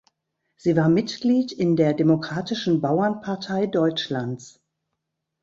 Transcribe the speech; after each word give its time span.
Sie 0.57 0.75
war 0.75 0.89
Mitglied 0.89 1.51
in 1.51 1.75
der 1.75 1.93
Demokratischen 1.93 2.81
Bauernpartei 2.81 3.67
Deutschlands. 3.67 4.59